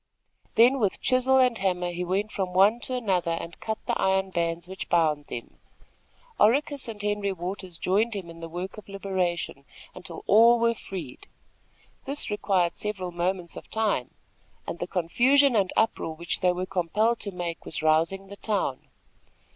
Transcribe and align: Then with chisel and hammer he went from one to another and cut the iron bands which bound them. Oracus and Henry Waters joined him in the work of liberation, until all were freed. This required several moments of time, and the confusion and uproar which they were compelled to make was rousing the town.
Then 0.55 0.79
with 0.79 0.99
chisel 0.99 1.37
and 1.37 1.55
hammer 1.59 1.91
he 1.91 2.03
went 2.03 2.31
from 2.31 2.53
one 2.53 2.79
to 2.79 2.95
another 2.95 3.33
and 3.39 3.59
cut 3.59 3.77
the 3.85 3.95
iron 4.01 4.31
bands 4.31 4.67
which 4.67 4.89
bound 4.89 5.27
them. 5.27 5.59
Oracus 6.39 6.87
and 6.87 6.99
Henry 6.99 7.31
Waters 7.31 7.77
joined 7.77 8.15
him 8.15 8.27
in 8.27 8.39
the 8.39 8.49
work 8.49 8.79
of 8.79 8.89
liberation, 8.89 9.63
until 9.93 10.23
all 10.25 10.57
were 10.57 10.73
freed. 10.73 11.27
This 12.05 12.31
required 12.31 12.75
several 12.75 13.11
moments 13.11 13.55
of 13.55 13.69
time, 13.69 14.09
and 14.65 14.79
the 14.79 14.87
confusion 14.87 15.55
and 15.55 15.71
uproar 15.77 16.15
which 16.15 16.39
they 16.39 16.51
were 16.51 16.65
compelled 16.65 17.19
to 17.19 17.31
make 17.31 17.63
was 17.63 17.83
rousing 17.83 18.25
the 18.25 18.37
town. 18.37 18.87